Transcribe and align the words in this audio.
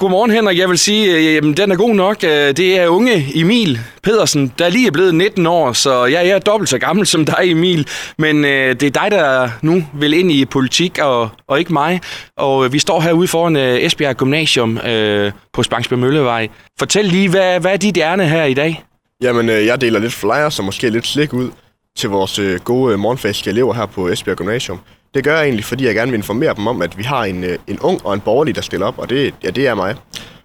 Godmorgen 0.00 0.30
Henrik, 0.30 0.58
jeg 0.58 0.68
vil 0.68 0.78
sige, 0.78 1.16
øh, 1.16 1.34
jamen, 1.34 1.56
den 1.56 1.72
er 1.72 1.76
god 1.76 1.94
nok. 1.94 2.24
Øh, 2.24 2.30
det 2.30 2.78
er 2.78 2.88
unge 2.88 3.26
Emil 3.34 3.78
Pedersen, 4.02 4.52
der 4.58 4.68
lige 4.68 4.86
er 4.86 4.90
blevet 4.90 5.14
19 5.14 5.46
år, 5.46 5.72
så 5.72 6.04
jeg 6.04 6.28
er 6.28 6.38
dobbelt 6.38 6.70
så 6.70 6.78
gammel 6.78 7.06
som 7.06 7.24
dig 7.24 7.38
Emil. 7.44 7.88
Men 8.18 8.44
øh, 8.44 8.80
det 8.80 8.82
er 8.82 8.90
dig, 8.90 9.10
der 9.10 9.48
nu 9.62 9.84
vil 9.94 10.12
ind 10.12 10.32
i 10.32 10.44
politik, 10.44 10.98
og, 10.98 11.28
og 11.48 11.58
ikke 11.58 11.72
mig. 11.72 12.00
Og 12.36 12.64
øh, 12.64 12.72
vi 12.72 12.78
står 12.78 13.00
herude 13.00 13.28
foran 13.28 13.56
øh, 13.56 13.80
Esbjerg 13.80 14.16
Gymnasium 14.16 14.78
øh, 14.78 15.32
på 15.52 15.62
Spangsberg 15.62 15.98
Møllevej. 15.98 16.48
Fortæl 16.78 17.04
lige, 17.04 17.28
hvad, 17.28 17.60
hvad 17.60 17.72
er 17.72 17.76
dit 17.76 17.98
ærne 17.98 18.28
her 18.28 18.44
i 18.44 18.54
dag? 18.54 18.84
Jamen, 19.22 19.48
øh, 19.48 19.66
jeg 19.66 19.80
deler 19.80 19.98
lidt 19.98 20.12
flyers 20.12 20.58
og 20.58 20.64
måske 20.64 20.90
lidt 20.90 21.06
slik 21.06 21.32
ud 21.32 21.50
til 21.96 22.10
vores 22.10 22.38
øh, 22.38 22.60
gode 22.60 22.94
øh, 22.94 23.34
elever 23.46 23.74
her 23.74 23.86
på 23.86 24.08
Esbjerg 24.08 24.36
Gymnasium. 24.36 24.80
Det 25.16 25.24
gør 25.24 25.36
jeg 25.36 25.44
egentlig, 25.44 25.64
fordi 25.64 25.86
jeg 25.86 25.94
gerne 25.94 26.10
vil 26.10 26.18
informere 26.18 26.54
dem 26.54 26.66
om, 26.66 26.82
at 26.82 26.98
vi 26.98 27.02
har 27.02 27.24
en, 27.24 27.44
øh, 27.44 27.58
en 27.66 27.78
ung 27.80 28.06
og 28.06 28.14
en 28.14 28.20
borgerlig, 28.20 28.54
der 28.54 28.60
stiller 28.60 28.86
op, 28.86 28.98
og 28.98 29.10
det, 29.10 29.34
ja, 29.44 29.50
det 29.50 29.66
er 29.66 29.74
mig. 29.74 29.96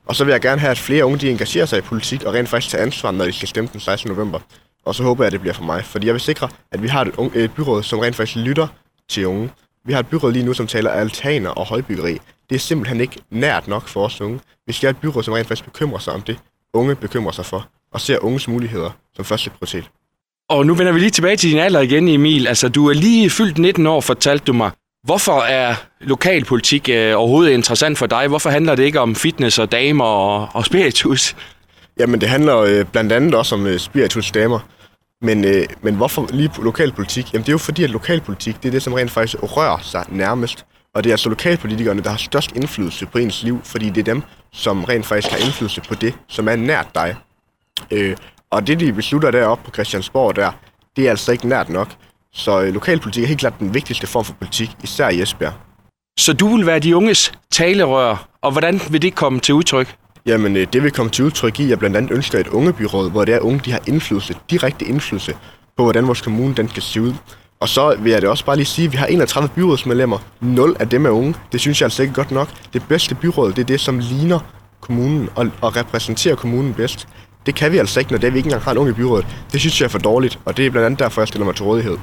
Og 0.06 0.16
så 0.16 0.24
vil 0.24 0.32
jeg 0.32 0.42
gerne 0.42 0.62
have, 0.62 0.72
at 0.72 0.78
flere 0.78 1.06
unge 1.06 1.18
de 1.18 1.30
engagerer 1.30 1.66
sig 1.66 1.78
i 1.78 1.82
politik 1.82 2.24
og 2.24 2.34
rent 2.34 2.50
faktisk 2.50 2.72
tager 2.72 2.84
ansvar, 2.84 3.12
når 3.12 3.26
de 3.26 3.32
skal 3.32 3.48
stemme 3.48 3.70
den 3.74 3.80
16. 3.80 4.12
november. 4.12 4.40
Og 4.86 4.96
så 4.96 5.04
håber 5.04 5.24
jeg, 5.24 5.28
at 5.28 5.32
det 5.32 5.42
bliver 5.42 5.54
for 5.54 5.64
mig, 5.64 5.86
fordi 5.86 6.06
jeg 6.06 6.14
vil 6.14 6.22
sikre, 6.22 6.50
at 6.72 6.84
vi 6.84 6.88
har 6.88 7.02
et, 7.02 7.16
unge, 7.18 7.44
et 7.44 7.52
byråd, 7.54 7.84
som 7.84 8.00
rent 8.00 8.16
faktisk 8.16 8.38
lytter 8.38 8.68
til 9.10 9.28
unge. 9.28 9.52
Vi 9.86 9.94
har 9.94 10.00
et 10.00 10.08
byråd 10.08 10.32
lige 10.32 10.46
nu, 10.46 10.54
som 10.54 10.68
taler 10.68 10.90
altaner 10.92 11.50
og 11.50 11.66
højbyggeri. 11.66 12.18
Det 12.50 12.56
er 12.56 12.60
simpelthen 12.60 13.02
ikke 13.02 13.16
nært 13.30 13.68
nok 13.68 13.88
for 13.88 14.06
os 14.06 14.22
unge. 14.22 14.40
Vi 14.68 14.74
skal 14.74 14.88
have 14.88 14.92
et 14.92 15.02
byråd, 15.02 15.24
som 15.24 15.34
rent 15.34 15.48
faktisk 15.48 15.66
bekymrer 15.66 16.00
sig 16.00 16.14
om 16.14 16.22
det, 16.22 16.40
unge 16.74 16.96
bekymrer 16.96 17.32
sig 17.32 17.46
for, 17.46 17.68
og 17.94 18.02
ser 18.02 18.20
unges 18.20 18.48
muligheder 18.48 18.90
som 19.16 19.26
første 19.26 19.50
prioritet. 19.50 19.90
Og 20.52 20.66
nu 20.66 20.74
vender 20.74 20.94
vi 20.94 21.00
lige 21.00 21.10
tilbage 21.10 21.36
til 21.36 21.50
din 21.50 21.60
alder 21.60 21.80
igen, 21.80 22.08
Emil. 22.08 22.48
Altså, 22.48 22.70
du 22.70 22.90
er 22.90 22.94
lige 22.94 23.30
fyldt 23.30 23.58
19 23.58 23.88
år, 23.88 24.02
fortalte 24.02 24.46
du 24.46 24.54
mig. 24.54 24.72
Hvorfor 25.04 25.42
er 25.42 25.76
lokalpolitik 26.02 26.90
øh, 26.90 27.14
overhovedet 27.18 27.52
interessant 27.52 27.98
for 27.98 28.06
dig? 28.06 28.28
Hvorfor 28.28 28.50
handler 28.50 28.76
det 28.76 28.84
ikke 28.84 29.00
om 29.00 29.16
fitness 29.16 29.60
og 29.60 29.72
damer 29.72 30.06
og, 30.06 30.50
og 30.54 30.66
spiritus? 30.66 31.36
Jamen, 32.00 32.22
det 32.22 32.30
handler 32.30 32.58
øh, 32.58 32.86
blandt 32.86 33.12
andet 33.12 33.36
også 33.36 33.56
om 33.56 33.68
øh, 33.68 33.80
spiritus 33.80 34.32
damer. 34.32 34.60
Men, 35.22 35.46
øh, 35.46 35.66
men 35.82 35.96
hvorfor 35.96 36.28
lige 36.34 36.52
lokalpolitik? 36.64 37.34
Jamen, 37.34 37.44
det 37.44 37.50
er 37.50 37.54
jo 37.54 37.58
fordi, 37.58 37.84
at 37.84 37.90
lokalpolitik, 37.90 38.64
det 38.64 38.68
er 38.70 38.72
det, 38.72 38.84
som 38.84 38.94
rent 38.94 39.12
faktisk 39.12 39.38
rører 39.44 39.78
sig 39.82 40.06
nærmest. 40.10 40.66
Og 40.96 41.04
det 41.04 41.10
er 41.10 41.14
altså 41.14 41.30
lokalpolitikerne, 41.30 42.02
der 42.04 42.10
har 42.10 42.18
størst 42.18 42.52
indflydelse 42.56 43.06
på 43.06 43.18
ens 43.18 43.44
liv, 43.44 43.62
fordi 43.64 43.90
det 43.90 43.98
er 43.98 44.14
dem, 44.14 44.24
som 44.54 44.84
rent 44.84 45.06
faktisk 45.06 45.34
har 45.34 45.46
indflydelse 45.46 45.82
på 45.82 45.96
det, 45.96 46.14
som 46.28 46.48
er 46.48 46.56
nært 46.56 46.88
dig. 46.96 47.16
Øh, 47.92 48.16
og 48.52 48.68
det, 48.68 48.80
de 48.80 48.94
beslutter 48.94 49.32
deroppe 49.32 49.64
på 49.66 49.72
Christiansborg 49.72 50.36
der, 50.36 50.52
det 50.96 51.06
er 51.06 51.10
altså 51.10 51.32
ikke 51.32 51.48
nært 51.48 51.70
nok. 51.70 51.88
Så 52.34 52.62
øh, 52.62 52.74
lokalpolitik 52.74 53.24
er 53.24 53.28
helt 53.28 53.40
klart 53.40 53.60
den 53.60 53.74
vigtigste 53.74 54.08
form 54.08 54.26
for 54.26 54.34
politik, 54.34 54.72
især 54.84 55.10
i 55.10 55.22
Esbjerg. 55.22 55.54
Så 56.20 56.34
du 56.34 56.56
vil 56.56 56.66
være 56.66 56.80
de 56.80 56.96
unges 56.96 57.32
talerør, 57.52 58.28
og 58.42 58.52
hvordan 58.52 58.82
vil 58.90 59.02
det 59.02 59.16
komme 59.16 59.40
til 59.40 59.54
udtryk? 59.54 59.96
Jamen, 60.26 60.58
øh, 60.58 60.68
det 60.74 60.84
vil 60.84 60.92
komme 60.92 61.12
til 61.12 61.26
udtryk 61.26 61.60
i, 61.60 61.64
at 61.64 61.70
jeg 61.70 61.80
blandt 61.80 61.98
andet 61.98 62.12
ønsker 62.12 62.40
et 62.40 62.48
ungebyråd, 62.48 63.12
hvor 63.12 63.26
det 63.26 63.36
er 63.36 63.40
unge, 63.40 63.62
de 63.66 63.72
har 63.72 63.82
indflydelse, 63.88 64.36
direkte 64.50 64.86
indflydelse 64.86 65.36
på, 65.78 65.84
hvordan 65.84 66.08
vores 66.08 66.22
kommune 66.22 66.56
den 66.56 66.70
skal 66.70 66.84
se 66.84 67.02
ud. 67.02 67.14
Og 67.60 67.70
så 67.70 67.96
vil 68.00 68.12
jeg 68.12 68.22
det 68.22 68.30
også 68.30 68.46
bare 68.46 68.56
lige 68.56 68.66
sige, 68.66 68.86
at 68.86 68.92
vi 68.92 68.98
har 68.98 69.06
31 69.06 69.50
byrådsmedlemmer. 69.56 70.18
0 70.42 70.76
af 70.80 70.90
dem 70.90 71.06
er 71.06 71.10
unge. 71.10 71.36
Det 71.52 71.60
synes 71.60 71.82
jeg 71.82 71.86
altså 71.86 72.02
ikke 72.02 72.14
godt 72.14 72.32
nok. 72.32 72.50
Det 72.74 72.84
bedste 72.90 73.16
byråd, 73.16 73.54
det 73.54 73.60
er 73.62 73.66
det, 73.66 73.80
som 73.80 74.00
ligner 74.00 74.40
kommunen 74.82 75.30
og, 75.36 75.48
og 75.62 75.76
repræsenterer 75.76 76.36
kommunen 76.36 76.74
bedst. 76.74 77.08
Det 77.46 77.56
kan 77.56 77.72
vi 77.72 77.78
altså 77.78 78.00
ikke, 78.00 78.12
når 78.12 78.20
det, 78.20 78.34
vi 78.34 78.38
ikke 78.38 78.48
engang 78.48 78.64
har 78.64 78.72
en 78.72 78.78
unge 78.78 78.92
i 78.92 78.94
byrådet. 78.94 79.26
Det 79.52 79.60
synes 79.60 79.82
jeg 79.82 79.86
er 79.86 79.90
for 79.90 80.00
dårligt, 80.00 80.40
og 80.46 80.58
det 80.58 80.66
er 80.66 80.70
blandt 80.70 80.86
andet 80.86 81.00
derfor, 81.00 81.22
jeg 81.22 81.28
stiller 81.28 81.46
mig 81.46 81.56
til 81.56 81.66
rådighed. 81.66 81.98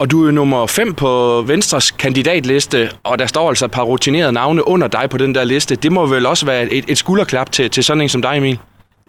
Og 0.00 0.10
du 0.10 0.26
er 0.26 0.30
nummer 0.30 0.66
5 0.66 0.94
på 0.94 1.42
Venstres 1.46 1.90
kandidatliste, 1.90 2.90
og 3.02 3.18
der 3.18 3.26
står 3.26 3.48
altså 3.48 3.64
et 3.64 3.70
par 3.70 3.82
rutinerede 3.82 4.32
navne 4.32 4.68
under 4.68 4.88
dig 4.88 5.10
på 5.10 5.18
den 5.18 5.34
der 5.34 5.44
liste. 5.44 5.76
Det 5.76 5.92
må 5.92 6.06
vel 6.06 6.26
også 6.26 6.46
være 6.46 6.72
et, 6.72 6.84
et 6.88 6.98
skulderklap 6.98 7.52
til, 7.52 7.70
til 7.70 7.84
sådan 7.84 8.00
en 8.00 8.08
som 8.08 8.22
dig, 8.22 8.36
Emil? 8.36 8.58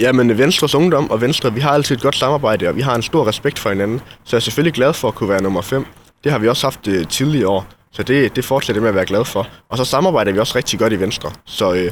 Jamen, 0.01 0.37
Venstres 0.37 0.75
Ungdom 0.75 1.11
og 1.11 1.21
Venstre, 1.21 1.53
vi 1.53 1.59
har 1.59 1.69
altid 1.69 1.95
et 1.95 2.01
godt 2.01 2.15
samarbejde, 2.15 2.67
og 2.67 2.75
vi 2.75 2.81
har 2.81 2.95
en 2.95 3.01
stor 3.01 3.27
respekt 3.27 3.59
for 3.59 3.69
hinanden. 3.69 4.01
Så 4.23 4.35
jeg 4.35 4.37
er 4.37 4.41
selvfølgelig 4.41 4.73
glad 4.73 4.93
for 4.93 5.07
at 5.07 5.15
kunne 5.15 5.29
være 5.29 5.43
nummer 5.43 5.61
5. 5.61 5.85
Det 6.23 6.31
har 6.31 6.39
vi 6.39 6.47
også 6.47 6.65
haft 6.65 6.87
øh, 6.87 7.07
tidligere 7.07 7.47
år, 7.47 7.65
så 7.91 8.03
det, 8.03 8.35
det 8.35 8.45
fortsætter 8.45 8.79
jeg 8.79 8.83
med 8.83 8.89
at 8.89 8.95
være 8.95 9.05
glad 9.05 9.25
for. 9.25 9.47
Og 9.69 9.77
så 9.77 9.85
samarbejder 9.85 10.31
vi 10.31 10.39
også 10.39 10.57
rigtig 10.57 10.79
godt 10.79 10.93
i 10.93 10.99
Venstre. 10.99 11.31
Så, 11.45 11.73
øh, 11.73 11.91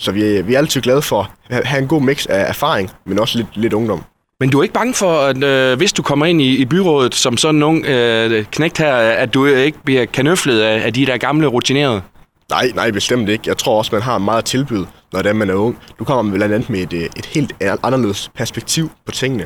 så 0.00 0.12
vi, 0.12 0.22
er- 0.36 0.42
vi 0.42 0.54
er 0.54 0.58
altid 0.58 0.80
glade 0.80 1.02
for 1.02 1.30
at 1.50 1.66
have 1.66 1.82
en 1.82 1.88
god 1.88 2.02
mix 2.02 2.26
af 2.26 2.48
erfaring, 2.48 2.90
men 3.06 3.18
også 3.18 3.38
lidt, 3.38 3.48
lidt 3.54 3.72
ungdom. 3.72 4.02
Men 4.40 4.50
du 4.50 4.58
er 4.58 4.62
ikke 4.62 4.72
bange 4.74 4.94
for, 4.94 5.20
at 5.20 5.44
øh, 5.44 5.76
hvis 5.76 5.92
du 5.92 6.02
kommer 6.02 6.26
ind 6.26 6.42
i, 6.42 6.56
i 6.56 6.64
byrådet 6.64 7.14
som 7.14 7.36
sådan 7.36 7.62
en 7.62 7.84
øh, 7.84 8.44
knægt 8.44 8.78
her, 8.78 8.94
at 8.96 9.34
du 9.34 9.46
ikke 9.46 9.78
bliver 9.84 10.04
kanøflet 10.04 10.60
af, 10.60 10.86
af 10.86 10.92
de 10.94 11.06
der 11.06 11.16
gamle 11.16 11.46
rutinerede? 11.46 12.02
Nej, 12.50 12.70
nej, 12.74 12.90
bestemt 12.90 13.28
ikke. 13.28 13.44
Jeg 13.46 13.58
tror 13.58 13.78
også, 13.78 13.90
man 13.94 14.02
har 14.02 14.18
meget 14.18 14.38
at 14.38 14.44
tilbyde, 14.44 14.86
når 15.12 15.22
det 15.22 15.28
er, 15.28 15.32
man 15.32 15.50
er 15.50 15.54
ung. 15.54 15.78
Du 15.98 16.04
kommer 16.04 16.34
blandt 16.34 16.54
andet 16.54 16.70
med 16.70 16.80
et, 16.80 16.92
øh, 16.92 17.00
et 17.00 17.26
helt 17.26 17.52
anderledes 17.82 18.30
perspektiv 18.36 18.90
på 19.06 19.12
tingene. 19.12 19.44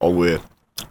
Og 0.00 0.26
øh, 0.26 0.38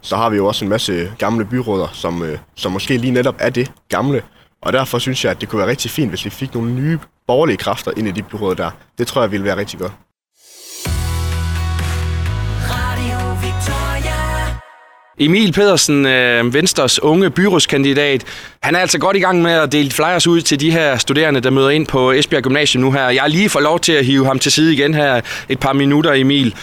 så 0.00 0.16
har 0.16 0.30
vi 0.30 0.36
jo 0.36 0.46
også 0.46 0.64
en 0.64 0.68
masse 0.68 1.10
gamle 1.18 1.44
byråder, 1.44 1.86
som, 1.92 2.22
øh, 2.22 2.38
som 2.56 2.72
måske 2.72 2.96
lige 2.96 3.10
netop 3.10 3.34
er 3.38 3.50
det 3.50 3.70
gamle. 3.88 4.22
Og 4.66 4.72
derfor 4.72 4.98
synes 4.98 5.24
jeg, 5.24 5.30
at 5.30 5.40
det 5.40 5.48
kunne 5.48 5.58
være 5.58 5.68
rigtig 5.68 5.90
fint, 5.90 6.08
hvis 6.08 6.24
vi 6.24 6.30
fik 6.30 6.54
nogle 6.54 6.70
nye 6.70 6.98
borgerlige 7.26 7.56
kræfter 7.56 7.92
ind 7.96 8.08
i 8.08 8.10
de 8.10 8.22
byråder 8.22 8.54
der. 8.54 8.70
Det 8.98 9.06
tror 9.06 9.20
jeg 9.20 9.30
ville 9.30 9.44
være 9.44 9.56
rigtig 9.56 9.78
godt. 9.78 9.92
Emil 15.18 15.52
Pedersen, 15.52 16.06
øh, 16.06 16.54
Venstres 16.54 17.02
unge 17.02 17.30
byrådskandidat, 17.30 18.24
han 18.62 18.74
er 18.74 18.78
altså 18.78 18.98
godt 18.98 19.16
i 19.16 19.20
gang 19.20 19.42
med 19.42 19.52
at 19.52 19.72
dele 19.72 19.90
flyers 19.90 20.26
ud 20.26 20.40
til 20.40 20.60
de 20.60 20.70
her 20.70 20.96
studerende, 20.96 21.40
der 21.40 21.50
møder 21.50 21.70
ind 21.70 21.86
på 21.86 22.12
Esbjerg 22.12 22.42
Gymnasium 22.42 22.82
nu 22.82 22.92
her. 22.92 23.08
Jeg 23.08 23.22
har 23.22 23.28
lige 23.28 23.48
fået 23.48 23.62
lov 23.62 23.80
til 23.80 23.92
at 23.92 24.04
hive 24.04 24.26
ham 24.26 24.38
til 24.38 24.52
side 24.52 24.72
igen 24.72 24.94
her 24.94 25.20
et 25.48 25.60
par 25.60 25.72
minutter, 25.72 26.12
Emil. 26.12 26.54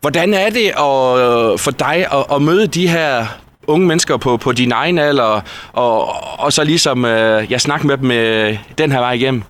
Hvordan 0.00 0.34
er 0.34 0.50
det 0.50 0.66
at, 0.66 1.60
for 1.60 1.70
dig 1.70 2.06
at, 2.12 2.24
at 2.32 2.42
møde 2.42 2.66
de 2.66 2.88
her 2.88 3.26
unge 3.68 3.86
mennesker 3.86 4.16
på, 4.16 4.36
på 4.36 4.52
din 4.52 4.72
egen 4.72 4.98
alder, 4.98 5.40
og, 5.72 6.08
og 6.40 6.52
så 6.52 6.64
ligesom 6.64 7.04
øh, 7.04 7.52
jeg 7.52 7.60
snakker 7.60 7.86
med 7.86 7.98
dem 7.98 8.10
øh, 8.10 8.58
den 8.78 8.92
her 8.92 8.98
vej 8.98 9.12
igennem? 9.12 9.42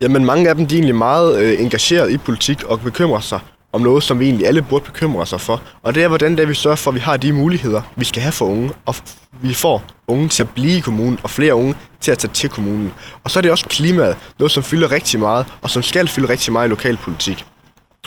Jamen, 0.00 0.24
mange 0.24 0.48
af 0.48 0.54
dem 0.54 0.66
de 0.66 0.74
er 0.74 0.78
egentlig 0.78 0.94
meget 0.94 1.38
øh, 1.38 1.60
engageret 1.60 2.10
i 2.10 2.18
politik 2.18 2.64
og 2.64 2.80
bekymrer 2.80 3.20
sig 3.20 3.40
om 3.72 3.80
noget, 3.80 4.02
som 4.02 4.20
vi 4.20 4.24
egentlig 4.24 4.46
alle 4.46 4.62
burde 4.62 4.84
bekymre 4.84 5.26
sig 5.26 5.40
for. 5.40 5.62
Og 5.82 5.94
det 5.94 6.02
er, 6.02 6.08
hvordan 6.08 6.30
det 6.36 6.40
er, 6.40 6.46
vi 6.46 6.54
sørger 6.54 6.76
for, 6.76 6.90
at 6.90 6.94
vi 6.94 7.00
har 7.00 7.16
de 7.16 7.32
muligheder, 7.32 7.82
vi 7.96 8.04
skal 8.04 8.22
have 8.22 8.32
for 8.32 8.44
unge, 8.44 8.70
og 8.86 8.94
vi 9.42 9.54
får 9.54 9.82
unge 10.08 10.28
til 10.28 10.42
at 10.42 10.48
blive 10.50 10.76
i 10.76 10.80
kommunen, 10.80 11.18
og 11.22 11.30
flere 11.30 11.54
unge 11.54 11.74
til 12.00 12.12
at 12.12 12.18
tage 12.18 12.32
til 12.32 12.50
kommunen. 12.50 12.92
Og 13.24 13.30
så 13.30 13.38
er 13.38 13.40
det 13.40 13.50
også 13.50 13.66
klimaet, 13.68 14.16
noget 14.38 14.50
som 14.50 14.62
fylder 14.62 14.92
rigtig 14.92 15.20
meget, 15.20 15.46
og 15.62 15.70
som 15.70 15.82
skal 15.82 16.08
fylde 16.08 16.28
rigtig 16.28 16.52
meget 16.52 16.68
i 16.68 16.70
lokalpolitik. 16.70 17.44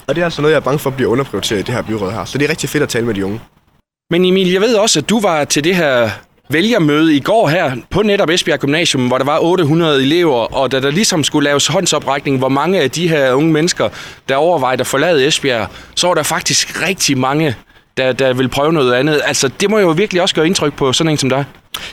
Og 0.08 0.16
det 0.16 0.22
er 0.22 0.26
altså 0.26 0.42
noget, 0.42 0.54
jeg 0.54 0.60
er 0.60 0.64
bange 0.64 0.80
for 0.80 0.90
bliver 0.90 1.12
underprioriteret 1.12 1.60
i 1.60 1.64
det 1.64 1.74
her 1.74 1.82
byråd 1.82 2.12
her. 2.12 2.26
Så 2.26 2.38
det 2.38 2.46
er 2.46 2.50
rigtig 2.50 2.70
fedt 2.70 2.84
at 2.84 2.90
tale 2.90 3.06
med 3.06 3.14
de 3.14 3.26
unge. 3.26 3.40
Men 4.12 4.26
Emil, 4.26 4.52
jeg 4.52 4.62
ved 4.62 4.76
også, 4.76 5.00
at 5.00 5.10
du 5.10 5.20
var 5.20 5.44
til 5.44 5.64
det 5.64 5.76
her 5.76 6.10
vælgermøde 6.50 7.16
i 7.16 7.20
går 7.20 7.48
her 7.48 7.76
på 7.90 8.02
netop 8.02 8.30
Esbjerg 8.30 8.60
Gymnasium, 8.60 9.08
hvor 9.08 9.18
der 9.18 9.26
var 9.26 9.40
800 9.40 10.02
elever, 10.02 10.56
og 10.56 10.72
da 10.72 10.80
der 10.80 10.92
ligesom 10.92 11.24
skulle 11.24 11.46
laves 11.46 11.68
håndsoprækning, 11.68 12.38
hvor 12.38 12.50
mange 12.50 12.82
af 12.82 12.92
de 12.92 13.08
her 13.08 13.34
unge 13.34 13.52
mennesker, 13.52 13.90
der 14.30 14.36
overvejede 14.36 14.82
at 14.82 14.88
forlade 14.88 15.28
Esbjerg, 15.28 15.68
så 15.96 16.08
var 16.08 16.14
der 16.14 16.24
faktisk 16.24 16.88
rigtig 16.88 17.18
mange, 17.18 17.56
der, 17.98 18.12
der 18.12 18.34
vil 18.34 18.48
prøve 18.48 18.74
noget 18.74 18.94
andet. 18.94 19.22
Altså, 19.26 19.48
det 19.48 19.70
må 19.70 19.80
jo 19.80 19.90
virkelig 19.90 20.22
også 20.22 20.36
gøre 20.36 20.46
indtryk 20.46 20.74
på 20.74 20.94
sådan 20.94 21.12
en 21.12 21.18
som 21.18 21.30
dig. 21.30 21.46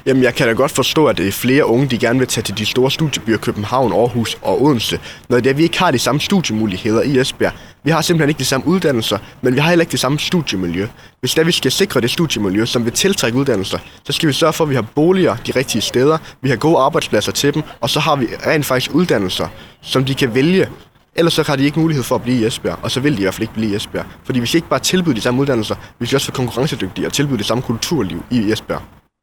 Jamen, 0.06 0.22
jeg 0.22 0.34
kan 0.34 0.46
da 0.46 0.52
godt 0.52 0.70
forstå, 0.70 1.06
at 1.06 1.18
det 1.18 1.28
er 1.28 1.32
flere 1.32 1.66
unge, 1.66 1.86
de 1.86 1.98
gerne 1.98 2.18
vil 2.18 2.28
tage 2.28 2.42
til 2.42 2.58
de 2.58 2.66
store 2.66 2.90
studiebyer 2.90 3.36
København, 3.36 3.92
Aarhus 3.92 4.38
og 4.42 4.62
Odense. 4.62 5.00
Når 5.28 5.36
det 5.36 5.46
er, 5.46 5.50
at 5.50 5.58
vi 5.58 5.62
ikke 5.62 5.78
har 5.78 5.90
de 5.90 5.98
samme 5.98 6.20
studiemuligheder 6.20 7.02
i 7.02 7.18
Esbjerg. 7.18 7.52
Vi 7.84 7.90
har 7.90 8.00
simpelthen 8.00 8.28
ikke 8.28 8.38
de 8.38 8.44
samme 8.44 8.66
uddannelser, 8.66 9.18
men 9.42 9.54
vi 9.54 9.58
har 9.58 9.68
heller 9.68 9.82
ikke 9.82 9.92
det 9.92 10.00
samme 10.00 10.18
studiemiljø. 10.18 10.86
Hvis 11.20 11.34
der 11.34 11.44
vi 11.44 11.52
skal 11.52 11.72
sikre 11.72 12.00
det 12.00 12.10
studiemiljø, 12.10 12.64
som 12.64 12.84
vil 12.84 12.92
tiltrække 12.92 13.38
uddannelser, 13.38 13.78
så 14.04 14.12
skal 14.12 14.28
vi 14.28 14.32
sørge 14.32 14.52
for, 14.52 14.64
at 14.64 14.70
vi 14.70 14.74
har 14.74 14.86
boliger 14.94 15.36
de 15.36 15.52
rigtige 15.56 15.82
steder, 15.82 16.18
vi 16.42 16.48
har 16.48 16.56
gode 16.56 16.78
arbejdspladser 16.78 17.32
til 17.32 17.54
dem, 17.54 17.62
og 17.80 17.90
så 17.90 18.00
har 18.00 18.16
vi 18.16 18.26
rent 18.46 18.66
faktisk 18.66 18.94
uddannelser, 18.94 19.48
som 19.82 20.04
de 20.04 20.14
kan 20.14 20.34
vælge. 20.34 20.68
Ellers 21.14 21.32
så 21.32 21.42
har 21.42 21.56
de 21.56 21.64
ikke 21.64 21.80
mulighed 21.80 22.04
for 22.04 22.14
at 22.14 22.22
blive 22.22 22.40
i 22.40 22.46
Esbjerg, 22.46 22.78
og 22.82 22.90
så 22.90 23.00
vil 23.00 23.12
de 23.12 23.18
i 23.18 23.22
hvert 23.22 23.34
fald 23.34 23.42
ikke 23.42 23.54
blive 23.54 23.72
i 23.72 23.76
Esbjerg. 23.76 24.06
Fordi 24.24 24.38
hvis 24.38 24.48
skal 24.48 24.58
ikke 24.58 24.68
bare 24.68 24.80
tilbyde 24.80 25.14
de 25.14 25.20
samme 25.20 25.40
uddannelser, 25.40 25.74
hvis 25.98 26.12
vi 26.12 26.14
også 26.14 26.28
være 26.28 26.36
konkurrencedygtige 26.36 27.06
og 27.06 27.12
tilbyde 27.12 27.38
det 27.38 27.46
samme 27.46 27.62
kulturliv 27.62 28.24
i 28.30 28.52
Esbjerg. 28.52 28.82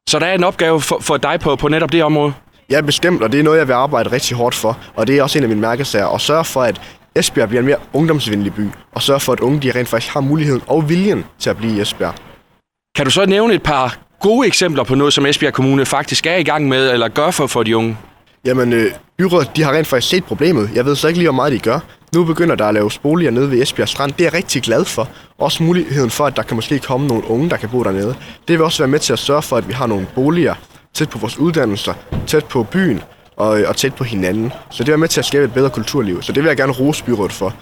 Så 0.09 0.19
der 0.19 0.25
er 0.25 0.33
en 0.33 0.43
opgave 0.43 0.81
for, 0.81 0.97
for 1.01 1.17
dig 1.17 1.39
på, 1.39 1.55
på 1.55 1.67
netop 1.67 1.91
det 1.91 2.03
område. 2.03 2.33
Ja, 2.69 2.81
bestemt, 2.81 3.23
og 3.23 3.31
det 3.31 3.39
er 3.39 3.43
noget, 3.43 3.57
jeg 3.59 3.67
vil 3.67 3.73
arbejde 3.73 4.11
rigtig 4.11 4.37
hårdt 4.37 4.55
for. 4.55 4.77
Og 4.95 5.07
det 5.07 5.17
er 5.17 5.23
også 5.23 5.37
en 5.37 5.43
af 5.43 5.49
mine 5.49 5.61
mærkesager, 5.61 6.07
at 6.07 6.21
sørge 6.21 6.45
for, 6.45 6.61
at 6.61 6.81
Esbjerg 7.15 7.47
bliver 7.49 7.59
en 7.59 7.65
mere 7.65 7.77
ungdomsvenlig 7.93 8.53
by, 8.53 8.67
og 8.91 9.01
sørge 9.01 9.19
for, 9.19 9.33
at 9.33 9.39
unge 9.39 9.59
de 9.61 9.71
rent 9.71 9.87
faktisk 9.87 10.13
har 10.13 10.21
muligheden 10.21 10.61
og 10.67 10.89
viljen 10.89 11.25
til 11.39 11.49
at 11.49 11.57
blive 11.57 11.77
i 11.77 11.81
Esbjerg. 11.81 12.13
Kan 12.95 13.05
du 13.05 13.11
så 13.11 13.25
nævne 13.25 13.53
et 13.53 13.63
par 13.63 13.97
gode 14.21 14.47
eksempler 14.47 14.83
på 14.83 14.95
noget, 14.95 15.13
som 15.13 15.25
Esbjerg 15.25 15.53
Kommune 15.53 15.85
faktisk 15.85 16.25
er 16.25 16.35
i 16.35 16.43
gang 16.43 16.67
med, 16.67 16.91
eller 16.91 17.07
gør 17.07 17.31
for, 17.31 17.47
for 17.47 17.63
de 17.63 17.77
unge? 17.77 17.97
Jamen, 18.45 18.73
øh, 18.73 18.91
byrådet 19.17 19.49
de 19.55 19.63
har 19.63 19.71
rent 19.71 19.87
faktisk 19.87 20.09
set 20.09 20.23
problemet. 20.25 20.69
Jeg 20.75 20.85
ved 20.85 20.95
så 20.95 21.07
ikke 21.07 21.17
lige, 21.19 21.27
hvor 21.27 21.35
meget 21.35 21.51
de 21.51 21.59
gør. 21.59 21.79
Nu 22.13 22.23
begynder 22.23 22.55
der 22.55 22.65
at 22.65 22.73
lave 22.73 22.89
boliger 23.01 23.31
nede 23.31 23.51
ved 23.51 23.61
Esbjerg 23.61 23.89
Strand. 23.89 24.11
Det 24.11 24.21
er 24.21 24.25
jeg 24.25 24.33
rigtig 24.33 24.61
glad 24.61 24.85
for. 24.85 25.09
Også 25.37 25.63
muligheden 25.63 26.09
for, 26.09 26.25
at 26.25 26.35
der 26.35 26.43
kan 26.43 26.55
måske 26.55 26.79
komme 26.79 27.07
nogle 27.07 27.23
unge, 27.29 27.49
der 27.49 27.57
kan 27.57 27.69
bo 27.69 27.83
dernede. 27.83 28.15
Det 28.47 28.57
vil 28.57 28.61
også 28.61 28.83
være 28.83 28.87
med 28.87 28.99
til 28.99 29.13
at 29.13 29.19
sørge 29.19 29.41
for, 29.41 29.57
at 29.57 29.67
vi 29.67 29.73
har 29.73 29.87
nogle 29.87 30.07
boliger 30.15 30.55
tæt 30.93 31.09
på 31.09 31.17
vores 31.17 31.37
uddannelser, 31.37 31.93
tæt 32.27 32.45
på 32.45 32.63
byen 32.63 33.01
og, 33.35 33.47
og 33.47 33.75
tæt 33.75 33.95
på 33.95 34.03
hinanden. 34.03 34.53
Så 34.71 34.83
det 34.83 34.93
er 34.93 34.97
med 34.97 35.07
til 35.07 35.21
at 35.21 35.25
skabe 35.25 35.45
et 35.45 35.53
bedre 35.53 35.69
kulturliv. 35.69 36.21
Så 36.21 36.31
det 36.31 36.43
vil 36.43 36.49
jeg 36.49 36.57
gerne 36.57 36.73
rose 36.73 37.03
byrådet 37.03 37.31
for. 37.31 37.53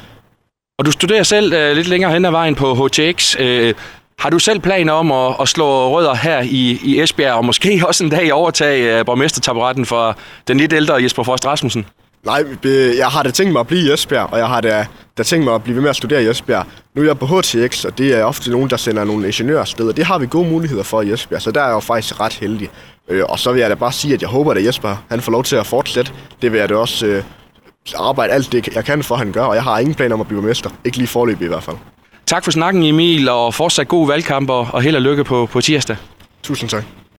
Og 0.79 0.85
du 0.85 0.91
studerer 0.91 1.23
selv 1.23 1.53
øh, 1.53 1.75
lidt 1.75 1.87
længere 1.87 2.11
hen 2.11 2.25
ad 2.25 2.31
vejen 2.31 2.55
på 2.55 2.73
HTX. 2.73 3.35
Øh, 3.39 3.73
har 4.19 4.29
du 4.29 4.39
selv 4.39 4.59
planer 4.59 4.93
om 4.93 5.11
at, 5.11 5.35
at 5.41 5.47
slå 5.47 5.97
rødder 5.97 6.15
her 6.15 6.41
i, 6.41 6.79
i 6.83 7.01
Esbjerg, 7.01 7.33
og 7.33 7.45
måske 7.45 7.81
også 7.87 8.03
en 8.03 8.09
dag 8.09 8.33
overtage 8.33 8.99
øh, 8.99 9.05
borgmestertaburetten 9.05 9.85
for 9.85 10.17
den 10.47 10.57
lidt 10.57 10.73
ældre 10.73 11.03
Jesper 11.03 11.23
Frost 11.23 11.45
Rasmussen? 11.45 11.85
Nej, 12.25 12.43
jeg 12.97 13.07
har 13.07 13.23
da 13.23 13.31
tænkt 13.31 13.53
mig 13.53 13.59
at 13.59 13.67
blive 13.67 13.89
i 13.89 13.93
Esbjerg, 13.93 14.29
og 14.31 14.39
jeg 14.39 14.47
har 14.47 14.61
da, 14.61 14.85
da 15.17 15.23
tænkt 15.23 15.45
mig 15.45 15.55
at 15.55 15.63
blive 15.63 15.75
ved 15.75 15.81
med 15.81 15.89
at 15.89 15.95
studere 15.95 16.23
i 16.23 16.29
Esbjerg. 16.29 16.65
Nu 16.95 17.01
er 17.01 17.05
jeg 17.05 17.19
på 17.19 17.25
HTX, 17.25 17.85
og 17.85 17.97
det 17.97 18.13
er 18.19 18.23
ofte 18.23 18.51
nogen, 18.51 18.69
der 18.69 18.77
sender 18.77 19.03
nogle 19.03 19.27
og 19.79 19.97
det 19.97 20.05
har 20.05 20.17
vi 20.17 20.27
gode 20.27 20.49
muligheder 20.49 20.83
for 20.83 21.01
i 21.01 21.11
Esbjerg, 21.13 21.41
så 21.41 21.51
der 21.51 21.61
er 21.61 21.65
jeg 21.65 21.73
jo 21.73 21.79
faktisk 21.79 22.19
ret 22.19 22.33
heldig. 22.33 22.69
Øh, 23.07 23.23
Og 23.29 23.39
så 23.39 23.51
vil 23.51 23.59
jeg 23.59 23.69
da 23.69 23.75
bare 23.75 23.91
sige, 23.91 24.13
at 24.13 24.21
jeg 24.21 24.29
håber, 24.29 24.51
at 24.51 24.65
Jesper 24.65 25.03
han 25.09 25.21
får 25.21 25.31
lov 25.31 25.43
til 25.43 25.55
at 25.55 25.65
fortsætte. 25.67 26.11
Det 26.41 26.51
vil 26.51 26.59
jeg 26.59 26.69
da 26.69 26.75
også 26.75 27.05
øh, 27.05 27.23
arbejde 27.97 28.33
alt 28.33 28.51
det, 28.51 28.67
jeg 28.75 28.85
kan 28.85 29.03
for, 29.03 29.15
at 29.15 29.19
han 29.19 29.31
gør, 29.31 29.43
og 29.43 29.55
jeg 29.55 29.63
har 29.63 29.79
ingen 29.79 29.95
planer 29.95 30.15
om 30.15 30.21
at 30.21 30.27
blive 30.27 30.41
mester. 30.41 30.69
Ikke 30.85 30.97
lige 30.97 31.07
forløbig 31.07 31.45
i 31.45 31.47
hvert 31.47 31.63
fald. 31.63 31.77
Tak 32.25 32.43
for 32.43 32.51
snakken, 32.51 32.83
Emil, 32.83 33.29
og 33.29 33.53
fortsat 33.53 33.87
god 33.87 34.07
valgkamp, 34.07 34.49
og 34.49 34.67
og 34.73 34.81
held 34.81 34.95
og 34.95 35.01
lykke 35.01 35.23
på, 35.23 35.45
på 35.45 35.61
tirsdag. 35.61 35.95
Tusind 36.43 36.69
tak. 36.69 36.83